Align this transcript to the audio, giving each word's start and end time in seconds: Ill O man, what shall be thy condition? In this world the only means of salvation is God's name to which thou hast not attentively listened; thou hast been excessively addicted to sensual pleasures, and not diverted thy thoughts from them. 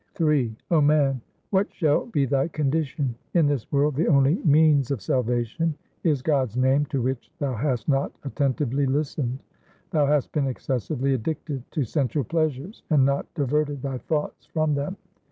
Ill 0.19 0.49
O 0.71 0.81
man, 0.81 1.21
what 1.51 1.71
shall 1.71 2.07
be 2.07 2.25
thy 2.25 2.47
condition? 2.47 3.13
In 3.35 3.45
this 3.45 3.71
world 3.71 3.93
the 3.95 4.07
only 4.07 4.41
means 4.43 4.89
of 4.89 4.99
salvation 4.99 5.75
is 6.03 6.23
God's 6.23 6.57
name 6.57 6.85
to 6.87 7.03
which 7.03 7.29
thou 7.37 7.53
hast 7.53 7.87
not 7.87 8.11
attentively 8.23 8.87
listened; 8.87 9.43
thou 9.91 10.07
hast 10.07 10.31
been 10.31 10.47
excessively 10.47 11.13
addicted 11.13 11.63
to 11.73 11.83
sensual 11.83 12.23
pleasures, 12.23 12.81
and 12.89 13.05
not 13.05 13.31
diverted 13.35 13.83
thy 13.83 13.99
thoughts 13.99 14.47
from 14.47 14.73
them. 14.73 14.97